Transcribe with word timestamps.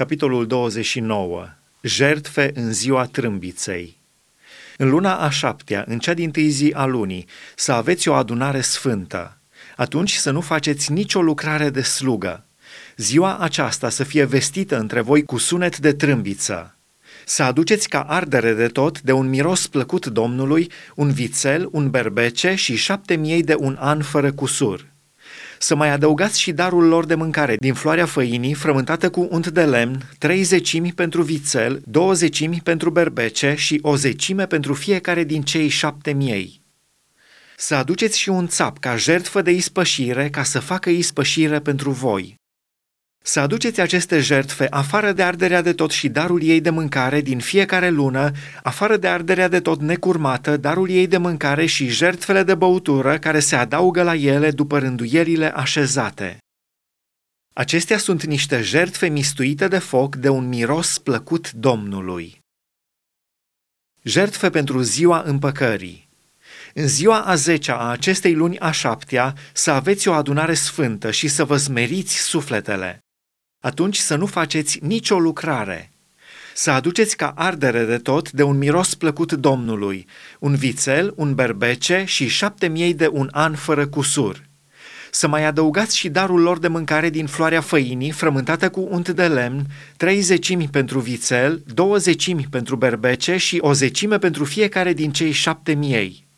Capitolul 0.00 0.46
29. 0.46 1.48
Jertfe 1.82 2.50
în 2.54 2.72
ziua 2.72 3.04
trâmbiței. 3.04 3.96
În 4.76 4.90
luna 4.90 5.16
a 5.16 5.30
șaptea, 5.30 5.84
în 5.88 5.98
cea 5.98 6.14
din 6.14 6.30
tâi 6.30 6.48
zi 6.48 6.72
a 6.74 6.84
lunii, 6.84 7.26
să 7.56 7.72
aveți 7.72 8.08
o 8.08 8.14
adunare 8.14 8.60
sfântă. 8.60 9.38
Atunci 9.76 10.14
să 10.14 10.30
nu 10.30 10.40
faceți 10.40 10.92
nicio 10.92 11.22
lucrare 11.22 11.70
de 11.70 11.82
slugă. 11.82 12.46
Ziua 12.96 13.38
aceasta 13.38 13.88
să 13.88 14.04
fie 14.04 14.24
vestită 14.24 14.78
între 14.78 15.00
voi 15.00 15.24
cu 15.24 15.38
sunet 15.38 15.78
de 15.78 15.92
trâmbiță. 15.92 16.76
Să 17.24 17.42
aduceți 17.42 17.88
ca 17.88 18.00
ardere 18.00 18.52
de 18.52 18.68
tot, 18.68 19.00
de 19.00 19.12
un 19.12 19.28
miros 19.28 19.66
plăcut 19.66 20.06
Domnului, 20.06 20.70
un 20.94 21.12
vițel, 21.12 21.68
un 21.70 21.90
berbece 21.90 22.54
și 22.54 22.76
șapte 22.76 23.16
miei 23.16 23.42
de 23.42 23.54
un 23.58 23.76
an 23.80 24.02
fără 24.02 24.32
cusur 24.32 24.89
să 25.62 25.74
mai 25.74 25.90
adăugați 25.90 26.40
și 26.40 26.52
darul 26.52 26.84
lor 26.84 27.04
de 27.04 27.14
mâncare 27.14 27.56
din 27.58 27.74
floarea 27.74 28.06
făinii, 28.06 28.54
frământată 28.54 29.10
cu 29.10 29.28
unt 29.30 29.48
de 29.48 29.64
lemn, 29.64 30.02
trei 30.18 30.42
zecimi 30.42 30.92
pentru 30.92 31.22
vițel, 31.22 31.82
două 31.84 32.12
zecimi 32.12 32.60
pentru 32.64 32.90
berbece 32.90 33.54
și 33.56 33.78
o 33.82 33.96
zecime 33.96 34.46
pentru 34.46 34.74
fiecare 34.74 35.24
din 35.24 35.42
cei 35.42 35.68
șapte 35.68 36.12
miei. 36.12 36.60
Să 37.56 37.74
aduceți 37.74 38.18
și 38.18 38.28
un 38.28 38.46
țap 38.46 38.78
ca 38.78 38.96
jertfă 38.96 39.42
de 39.42 39.50
ispășire, 39.50 40.30
ca 40.30 40.42
să 40.42 40.58
facă 40.58 40.90
ispășire 40.90 41.60
pentru 41.60 41.90
voi. 41.90 42.39
Să 43.22 43.40
aduceți 43.40 43.80
aceste 43.80 44.20
jertfe 44.20 44.66
afară 44.70 45.12
de 45.12 45.22
arderea 45.22 45.62
de 45.62 45.72
tot 45.72 45.90
și 45.90 46.08
darul 46.08 46.42
ei 46.42 46.60
de 46.60 46.70
mâncare 46.70 47.20
din 47.20 47.38
fiecare 47.38 47.88
lună, 47.88 48.30
afară 48.62 48.96
de 48.96 49.08
arderea 49.08 49.48
de 49.48 49.60
tot 49.60 49.80
necurmată, 49.80 50.56
darul 50.56 50.90
ei 50.90 51.06
de 51.06 51.16
mâncare 51.16 51.66
și 51.66 51.88
jertfele 51.88 52.42
de 52.42 52.54
băutură 52.54 53.18
care 53.18 53.40
se 53.40 53.56
adaugă 53.56 54.02
la 54.02 54.14
ele 54.14 54.50
după 54.50 54.78
rânduierile 54.78 55.54
așezate. 55.54 56.38
Acestea 57.52 57.98
sunt 57.98 58.24
niște 58.24 58.62
jertfe 58.62 59.08
mistuite 59.08 59.68
de 59.68 59.78
foc 59.78 60.16
de 60.16 60.28
un 60.28 60.48
miros 60.48 60.98
plăcut 60.98 61.52
Domnului. 61.52 62.38
Jertfe 64.02 64.50
pentru 64.50 64.80
ziua 64.80 65.22
împăcării. 65.26 66.08
În 66.74 66.88
ziua 66.88 67.20
a 67.20 67.34
zecea 67.34 67.76
a 67.76 67.90
acestei 67.90 68.34
luni 68.34 68.58
a 68.58 68.70
șaptea 68.70 69.34
să 69.52 69.70
aveți 69.70 70.08
o 70.08 70.12
adunare 70.12 70.54
sfântă 70.54 71.10
și 71.10 71.28
să 71.28 71.44
vă 71.44 71.56
smeriți 71.56 72.16
sufletele 72.16 73.00
atunci 73.60 73.96
să 73.96 74.16
nu 74.16 74.26
faceți 74.26 74.78
nicio 74.82 75.18
lucrare. 75.18 75.92
Să 76.54 76.70
aduceți 76.70 77.16
ca 77.16 77.32
ardere 77.36 77.84
de 77.84 77.98
tot 77.98 78.30
de 78.30 78.42
un 78.42 78.58
miros 78.58 78.94
plăcut 78.94 79.32
Domnului, 79.32 80.06
un 80.38 80.54
vițel, 80.54 81.12
un 81.16 81.34
berbece 81.34 82.04
și 82.06 82.28
șapte 82.28 82.68
miei 82.68 82.94
de 82.94 83.08
un 83.12 83.28
an 83.30 83.54
fără 83.54 83.86
cusur. 83.86 84.48
Să 85.10 85.28
mai 85.28 85.44
adăugați 85.44 85.96
și 85.96 86.08
darul 86.08 86.40
lor 86.40 86.58
de 86.58 86.68
mâncare 86.68 87.10
din 87.10 87.26
floarea 87.26 87.60
făinii, 87.60 88.10
frământată 88.10 88.70
cu 88.70 88.86
unt 88.90 89.08
de 89.08 89.26
lemn, 89.26 89.66
trei 89.96 90.20
zecimi 90.20 90.68
pentru 90.68 91.00
vițel, 91.00 91.62
două 91.74 91.96
zecimi 91.96 92.46
pentru 92.50 92.76
berbece 92.76 93.36
și 93.36 93.58
o 93.60 93.72
zecime 93.72 94.18
pentru 94.18 94.44
fiecare 94.44 94.92
din 94.92 95.12
cei 95.12 95.30
șapte 95.30 95.74
miei 95.74 96.28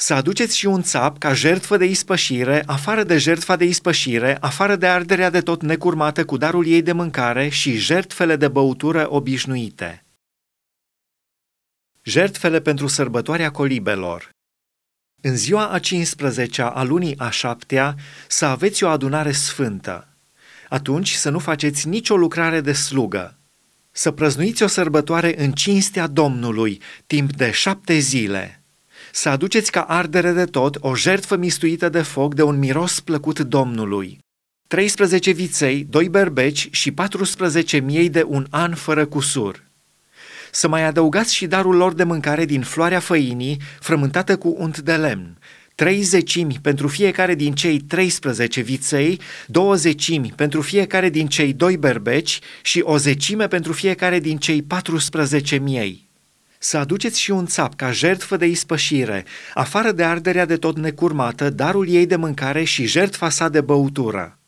să 0.00 0.14
aduceți 0.14 0.56
și 0.56 0.66
un 0.66 0.82
țap 0.82 1.18
ca 1.18 1.34
jertfă 1.34 1.76
de 1.76 1.84
ispășire, 1.84 2.62
afară 2.66 3.02
de 3.02 3.18
jertfa 3.18 3.56
de 3.56 3.64
ispășire, 3.64 4.36
afară 4.40 4.76
de 4.76 4.86
arderea 4.86 5.30
de 5.30 5.40
tot 5.40 5.62
necurmată 5.62 6.24
cu 6.24 6.36
darul 6.36 6.66
ei 6.66 6.82
de 6.82 6.92
mâncare 6.92 7.48
și 7.48 7.76
jertfele 7.76 8.36
de 8.36 8.48
băutură 8.48 9.06
obișnuite. 9.12 10.04
Jertfele 12.02 12.60
pentru 12.60 12.86
sărbătoarea 12.86 13.50
colibelor 13.50 14.30
În 15.22 15.36
ziua 15.36 15.66
a 15.66 15.80
15-a 15.80 16.70
a 16.70 16.82
lunii 16.82 17.18
a 17.18 17.30
șaptea 17.30 17.94
să 18.28 18.44
aveți 18.44 18.84
o 18.84 18.88
adunare 18.88 19.32
sfântă. 19.32 20.08
Atunci 20.68 21.12
să 21.12 21.30
nu 21.30 21.38
faceți 21.38 21.88
nicio 21.88 22.16
lucrare 22.16 22.60
de 22.60 22.72
slugă. 22.72 23.38
Să 23.90 24.10
prăznuiți 24.10 24.62
o 24.62 24.66
sărbătoare 24.66 25.42
în 25.44 25.52
cinstea 25.52 26.06
Domnului, 26.06 26.82
timp 27.06 27.32
de 27.32 27.50
șapte 27.50 27.98
zile– 27.98 28.52
să 29.12 29.28
aduceți 29.28 29.70
ca 29.70 29.80
ardere 29.80 30.32
de 30.32 30.44
tot 30.44 30.76
o 30.80 30.94
jertfă 30.94 31.36
mistuită 31.36 31.88
de 31.88 32.02
foc 32.02 32.34
de 32.34 32.42
un 32.42 32.58
miros 32.58 33.00
plăcut 33.00 33.40
Domnului. 33.40 34.18
13 34.68 35.30
viței, 35.30 35.86
doi 35.90 36.08
berbeci 36.08 36.68
și 36.70 36.90
14 36.90 37.78
miei 37.78 38.08
de 38.08 38.24
un 38.26 38.46
an 38.50 38.74
fără 38.74 39.06
cusur. 39.06 39.66
Să 40.50 40.68
mai 40.68 40.84
adăugați 40.84 41.34
și 41.34 41.46
darul 41.46 41.76
lor 41.76 41.92
de 41.92 42.04
mâncare 42.04 42.44
din 42.44 42.62
floarea 42.62 43.00
făinii, 43.00 43.60
frământată 43.80 44.36
cu 44.36 44.54
unt 44.58 44.78
de 44.78 44.96
lemn, 44.96 45.38
trei 45.74 46.00
zecimi 46.00 46.58
pentru 46.62 46.88
fiecare 46.88 47.34
din 47.34 47.54
cei 47.54 47.78
13 47.78 48.60
viței, 48.60 49.20
două 49.46 49.74
zecimi 49.74 50.32
pentru 50.36 50.60
fiecare 50.60 51.08
din 51.08 51.26
cei 51.26 51.52
doi 51.52 51.76
berbeci 51.76 52.38
și 52.62 52.80
o 52.84 52.96
zecime 52.96 53.46
pentru 53.46 53.72
fiecare 53.72 54.18
din 54.18 54.36
cei 54.36 54.62
14 54.62 55.56
miei 55.56 56.07
să 56.58 56.76
aduceți 56.76 57.20
și 57.20 57.30
un 57.30 57.46
țap 57.46 57.74
ca 57.74 57.90
jertfă 57.90 58.36
de 58.36 58.46
ispășire, 58.46 59.24
afară 59.54 59.92
de 59.92 60.04
arderea 60.04 60.44
de 60.44 60.56
tot 60.56 60.78
necurmată, 60.78 61.50
darul 61.50 61.88
ei 61.88 62.06
de 62.06 62.16
mâncare 62.16 62.64
și 62.64 62.86
jertfa 62.86 63.28
sa 63.28 63.48
de 63.48 63.60
băutură. 63.60 64.38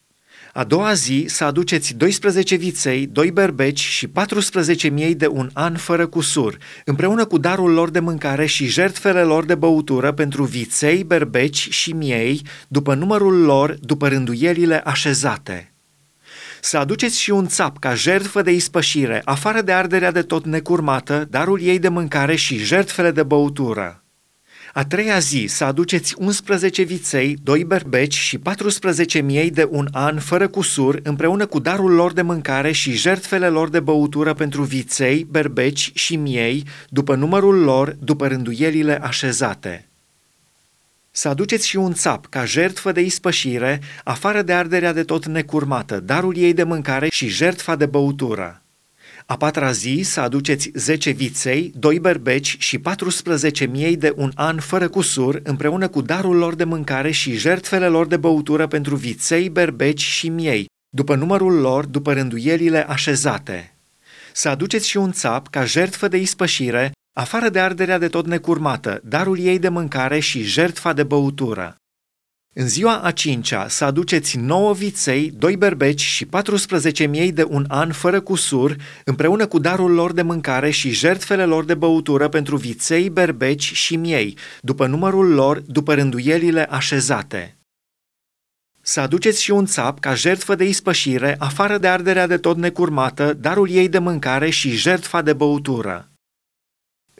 A 0.53 0.65
doua 0.65 0.93
zi 0.93 1.25
să 1.28 1.44
aduceți 1.44 1.94
12 1.94 2.56
viței, 2.56 3.06
2 3.06 3.31
berbeci 3.31 3.81
și 3.81 4.06
14 4.06 4.88
miei 4.88 5.15
de 5.15 5.26
un 5.26 5.50
an 5.53 5.76
fără 5.76 6.06
cusur, 6.06 6.56
împreună 6.84 7.25
cu 7.25 7.38
darul 7.38 7.72
lor 7.72 7.91
de 7.91 8.00
mâncare 8.00 8.47
și 8.47 8.66
jertfele 8.66 9.22
lor 9.22 9.44
de 9.44 9.54
băutură 9.54 10.12
pentru 10.12 10.44
viței, 10.44 11.04
berbeci 11.04 11.69
și 11.71 11.92
miei, 11.92 12.42
după 12.69 12.94
numărul 12.94 13.41
lor, 13.41 13.77
după 13.81 14.09
rânduielile 14.09 14.81
așezate 14.84 15.69
să 16.60 16.78
aduceți 16.78 17.21
și 17.21 17.31
un 17.31 17.47
țap 17.47 17.78
ca 17.78 17.94
jertfă 17.94 18.43
de 18.43 18.50
ispășire, 18.50 19.22
afară 19.25 19.60
de 19.60 19.72
arderea 19.72 20.10
de 20.10 20.22
tot 20.22 20.44
necurmată, 20.44 21.26
darul 21.31 21.60
ei 21.62 21.78
de 21.78 21.88
mâncare 21.88 22.34
și 22.34 22.56
jertfele 22.59 23.10
de 23.10 23.22
băutură. 23.22 24.04
A 24.72 24.84
treia 24.84 25.19
zi 25.19 25.44
să 25.48 25.65
aduceți 25.65 26.15
11 26.19 26.82
viței, 26.82 27.37
2 27.43 27.65
berbeci 27.65 28.15
și 28.15 28.38
14 28.38 29.21
miei 29.21 29.50
de 29.50 29.66
un 29.71 29.88
an 29.93 30.19
fără 30.19 30.48
cusur, 30.48 31.00
împreună 31.03 31.47
cu 31.47 31.59
darul 31.59 31.93
lor 31.93 32.12
de 32.12 32.22
mâncare 32.22 32.72
și 32.72 32.92
jertfele 32.92 33.48
lor 33.48 33.69
de 33.69 33.81
băutură 33.81 34.34
pentru 34.34 34.62
viței, 34.62 35.27
berbeci 35.31 35.91
și 35.94 36.16
miei, 36.16 36.65
după 36.88 37.15
numărul 37.15 37.59
lor, 37.59 37.97
după 38.00 38.27
rânduielile 38.27 38.98
așezate. 39.03 39.90
Să 41.20 41.28
aduceți 41.28 41.69
și 41.69 41.76
un 41.76 41.92
țap 41.92 42.26
ca 42.26 42.44
jertfă 42.44 42.92
de 42.92 43.00
ispășire, 43.00 43.81
afară 44.04 44.42
de 44.42 44.53
arderea 44.53 44.92
de 44.92 45.03
tot 45.03 45.26
necurmată, 45.26 46.00
darul 46.00 46.36
ei 46.36 46.53
de 46.53 46.62
mâncare 46.62 47.08
și 47.08 47.28
jertfa 47.28 47.76
de 47.76 47.86
băutură. 47.86 48.62
A 49.26 49.36
patra 49.36 49.72
zi 49.72 50.00
să 50.04 50.20
aduceți 50.20 50.70
10 50.75 51.10
viței, 51.10 51.72
2 51.75 52.00
berbeci 52.00 52.56
și 52.59 52.78
14 52.78 53.64
miei 53.64 53.97
de 53.97 54.12
un 54.16 54.30
an 54.34 54.59
fără 54.59 54.88
cusur, 54.88 55.41
împreună 55.42 55.88
cu 55.88 56.00
darul 56.00 56.36
lor 56.36 56.54
de 56.54 56.64
mâncare 56.64 57.10
și 57.10 57.36
jertfele 57.36 57.86
lor 57.86 58.06
de 58.06 58.16
băutură 58.16 58.66
pentru 58.66 58.97
viței, 58.97 59.48
berbeci 59.48 60.03
și 60.03 60.28
miei, 60.28 60.66
după 60.88 61.14
numărul 61.14 61.53
lor, 61.53 61.84
după 61.84 62.12
rânduielile 62.12 62.88
așezate. 62.88 63.75
Să 64.32 64.48
aduceți 64.48 64.88
și 64.88 64.97
un 64.97 65.12
țap 65.12 65.48
ca 65.48 65.64
jertfă 65.64 66.09
de 66.09 66.16
ispășire, 66.16 66.92
afară 67.12 67.48
de 67.48 67.60
arderea 67.60 67.98
de 67.98 68.09
tot 68.09 68.26
necurmată, 68.26 69.00
darul 69.04 69.38
ei 69.38 69.59
de 69.59 69.69
mâncare 69.69 70.19
și 70.19 70.43
jertfa 70.43 70.93
de 70.93 71.03
băutură. 71.03 71.75
În 72.54 72.69
ziua 72.69 73.00
a 73.00 73.10
cincea 73.10 73.69
să 73.69 73.84
aduceți 73.84 74.37
nouă 74.37 74.75
viței, 74.75 75.31
doi 75.31 75.56
berbeci 75.56 76.00
și 76.00 76.26
14 76.26 77.06
miei 77.06 77.32
de 77.32 77.44
un 77.48 77.65
an 77.69 77.93
fără 77.93 78.21
cusur, 78.21 78.76
împreună 79.04 79.47
cu 79.47 79.59
darul 79.59 79.91
lor 79.91 80.12
de 80.12 80.22
mâncare 80.22 80.71
și 80.71 80.91
jertfele 80.91 81.44
lor 81.44 81.65
de 81.65 81.75
băutură 81.75 82.28
pentru 82.28 82.56
viței, 82.56 83.10
berbeci 83.10 83.72
și 83.72 83.97
miei, 83.97 84.37
după 84.60 84.87
numărul 84.87 85.34
lor, 85.34 85.60
după 85.60 85.94
rânduielile 85.94 86.65
așezate. 86.65 87.59
Să 88.82 89.00
aduceți 89.00 89.42
și 89.42 89.50
un 89.50 89.66
țap 89.66 90.00
ca 90.00 90.15
jertfă 90.15 90.54
de 90.54 90.65
ispășire, 90.65 91.37
afară 91.38 91.78
de 91.78 91.88
arderea 91.88 92.27
de 92.27 92.37
tot 92.37 92.56
necurmată, 92.56 93.32
darul 93.32 93.71
ei 93.71 93.89
de 93.89 93.98
mâncare 93.98 94.51
și 94.51 94.71
jertfa 94.71 95.22
de 95.22 95.33
băutură. 95.33 96.09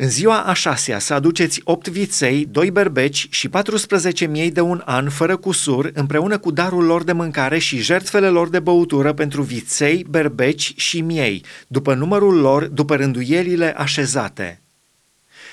În 0.03 0.09
ziua 0.09 0.43
a 0.43 0.53
șasea 0.53 0.99
să 0.99 1.15
aduceți 1.15 1.61
opt 1.65 1.89
viței, 1.89 2.47
doi 2.51 2.71
berbeci 2.71 3.27
și 3.31 3.49
14 3.49 4.27
miei 4.27 4.51
de 4.51 4.61
un 4.61 4.83
an 4.85 5.09
fără 5.09 5.37
cusur, 5.37 5.91
împreună 5.95 6.39
cu 6.39 6.51
darul 6.51 6.85
lor 6.85 7.03
de 7.03 7.13
mâncare 7.13 7.59
și 7.59 7.79
jertfele 7.79 8.29
lor 8.29 8.49
de 8.49 8.61
băutură 8.61 9.13
pentru 9.13 9.43
viței, 9.43 10.07
berbeci 10.09 10.73
și 10.77 11.01
miei, 11.01 11.45
după 11.67 11.95
numărul 11.95 12.41
lor, 12.41 12.65
după 12.65 12.97
rânduielile 12.97 13.75
așezate. 13.77 14.63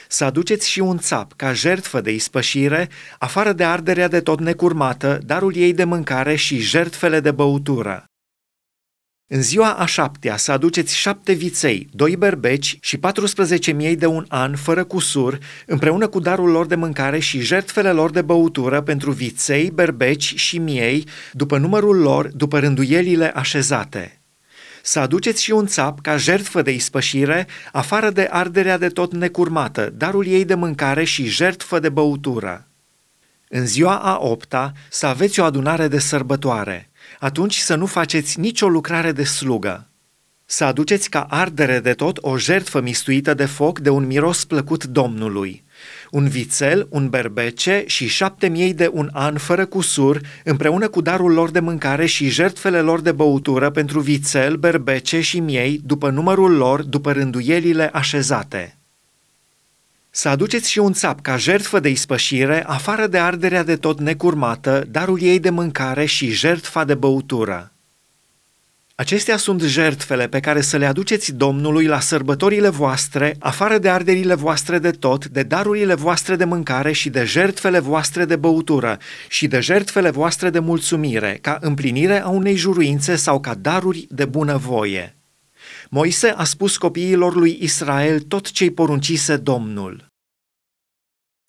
Să 0.07 0.23
aduceți 0.23 0.69
și 0.69 0.79
un 0.79 0.97
țap 0.97 1.33
ca 1.35 1.53
jertfă 1.53 2.01
de 2.01 2.11
ispășire, 2.11 2.89
afară 3.19 3.53
de 3.53 3.63
arderea 3.63 4.07
de 4.07 4.19
tot 4.19 4.39
necurmată, 4.39 5.19
darul 5.25 5.55
ei 5.55 5.73
de 5.73 5.83
mâncare 5.83 6.35
și 6.35 6.57
jertfele 6.59 7.19
de 7.19 7.31
băutură. 7.31 8.06
În 9.29 9.41
ziua 9.41 9.73
a 9.73 9.85
șaptea 9.85 10.37
să 10.37 10.51
aduceți 10.51 10.95
șapte 10.95 11.33
viței, 11.33 11.87
doi 11.91 12.15
berbeci 12.15 12.77
și 12.81 12.97
14 12.97 13.71
miei 13.71 13.95
de 13.95 14.05
un 14.05 14.25
an 14.27 14.55
fără 14.55 14.83
cusur, 14.83 15.37
împreună 15.65 16.07
cu 16.07 16.19
darul 16.19 16.49
lor 16.49 16.65
de 16.65 16.75
mâncare 16.75 17.19
și 17.19 17.39
jertfele 17.39 17.91
lor 17.91 18.11
de 18.11 18.21
băutură 18.21 18.81
pentru 18.81 19.11
viței, 19.11 19.71
berbeci 19.71 20.35
și 20.35 20.57
miei, 20.57 21.07
după 21.31 21.57
numărul 21.57 21.97
lor, 21.97 22.27
după 22.27 22.59
rânduielile 22.59 23.31
așezate. 23.35 24.21
Să 24.83 24.99
aduceți 24.99 25.43
și 25.43 25.51
un 25.51 25.65
țap 25.65 26.01
ca 26.01 26.17
jertfă 26.17 26.61
de 26.61 26.71
ispășire, 26.71 27.47
afară 27.71 28.09
de 28.09 28.27
arderea 28.31 28.77
de 28.77 28.87
tot 28.87 29.13
necurmată, 29.13 29.93
darul 29.97 30.27
ei 30.27 30.45
de 30.45 30.55
mâncare 30.55 31.03
și 31.03 31.25
jertfă 31.25 31.79
de 31.79 31.89
băutură. 31.89 32.67
În 33.49 33.65
ziua 33.65 33.97
a 33.97 34.17
opta 34.19 34.71
să 34.89 35.05
aveți 35.05 35.39
o 35.39 35.43
adunare 35.43 35.87
de 35.87 35.99
sărbătoare, 35.99 36.89
atunci 37.19 37.57
să 37.57 37.75
nu 37.75 37.85
faceți 37.85 38.39
nicio 38.39 38.67
lucrare 38.67 39.11
de 39.11 39.23
slugă. 39.23 39.87
Să 40.49 40.63
aduceți 40.63 41.09
ca 41.09 41.21
ardere 41.29 41.79
de 41.79 41.93
tot 41.93 42.17
o 42.21 42.37
jertfă 42.37 42.81
mistuită 42.81 43.33
de 43.33 43.45
foc 43.45 43.79
de 43.79 43.89
un 43.89 44.05
miros 44.05 44.45
plăcut 44.45 44.85
Domnului, 44.85 45.63
un 46.11 46.27
vițel, 46.27 46.87
un 46.89 47.09
berbece 47.09 47.83
și 47.85 48.07
șapte 48.07 48.47
miei 48.47 48.73
de 48.73 48.89
un 48.93 49.09
an 49.13 49.37
fără 49.37 49.65
cusur, 49.65 50.21
împreună 50.43 50.87
cu 50.87 51.01
darul 51.01 51.31
lor 51.31 51.49
de 51.51 51.59
mâncare 51.59 52.05
și 52.05 52.29
jertfele 52.29 52.79
lor 52.79 53.01
de 53.01 53.11
băutură 53.11 53.69
pentru 53.69 53.99
vițel, 53.99 54.55
berbece 54.55 55.21
și 55.21 55.39
miei, 55.39 55.81
după 55.83 56.09
numărul 56.09 56.55
lor, 56.55 56.83
după 56.83 57.11
rânduielile 57.11 57.89
așezate. 57.93 58.76
Să 60.19 60.29
aduceți 60.29 60.71
și 60.71 60.79
un 60.79 60.93
țap 60.93 61.21
ca 61.21 61.37
jertfă 61.37 61.79
de 61.79 61.89
ispășire, 61.89 62.63
afară 62.67 63.07
de 63.07 63.17
arderea 63.17 63.63
de 63.63 63.75
tot 63.75 63.99
necurmată, 63.99 64.85
darul 64.91 65.21
ei 65.21 65.39
de 65.39 65.49
mâncare 65.49 66.05
și 66.05 66.31
jertfa 66.31 66.83
de 66.83 66.93
băutură. 66.93 67.71
Acestea 68.95 69.37
sunt 69.37 69.61
jertfele 69.61 70.27
pe 70.27 70.39
care 70.39 70.61
să 70.61 70.77
le 70.77 70.85
aduceți 70.85 71.33
Domnului 71.33 71.85
la 71.85 71.99
sărbătorile 71.99 72.69
voastre, 72.69 73.35
afară 73.39 73.77
de 73.77 73.89
arderile 73.89 74.33
voastre 74.33 74.79
de 74.79 74.91
tot, 74.91 75.27
de 75.27 75.43
darurile 75.43 75.93
voastre 75.93 76.35
de 76.35 76.45
mâncare 76.45 76.91
și 76.91 77.09
de 77.09 77.23
jertfele 77.23 77.79
voastre 77.79 78.25
de 78.25 78.35
băutură 78.35 78.97
și 79.27 79.47
de 79.47 79.59
jertfele 79.59 80.09
voastre 80.09 80.49
de 80.49 80.59
mulțumire, 80.59 81.37
ca 81.41 81.57
împlinire 81.61 82.21
a 82.21 82.27
unei 82.27 82.55
juruințe 82.55 83.15
sau 83.15 83.39
ca 83.39 83.53
daruri 83.53 84.07
de 84.09 84.25
bunăvoie. 84.25 85.17
Moise 85.89 86.27
a 86.27 86.43
spus 86.43 86.77
copiilor 86.77 87.35
lui 87.35 87.57
Israel 87.61 88.19
tot 88.19 88.51
ce-i 88.51 88.71
poruncise 88.71 89.37
Domnul. 89.37 90.06